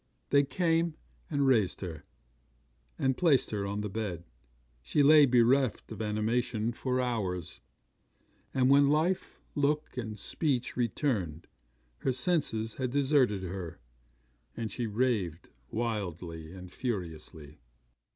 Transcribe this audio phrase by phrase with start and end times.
[0.31, 0.95] 'They came,
[1.29, 2.05] and raised her,
[2.97, 4.23] and placed her on the bed.
[4.81, 7.61] She lay bereft of animation for hours;
[8.51, 11.45] and when life, look, and speech returned,
[11.99, 13.79] her senses had deserted her,
[14.57, 17.59] and she raved wildly and furiously.